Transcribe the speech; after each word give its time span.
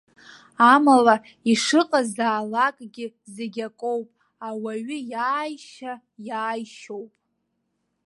Амала, 0.73 1.15
ишыҟазаалакгьы, 1.51 3.05
зегь 3.35 3.59
акоуп, 3.67 4.09
ауаҩы 4.47 4.97
иааишьа 5.13 5.93
иааишьоуп. 6.27 7.13